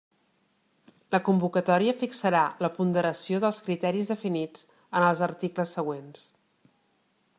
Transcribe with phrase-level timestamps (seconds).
[1.15, 6.25] La convocatòria fixarà la ponderació dels criteris definits en els articles següents.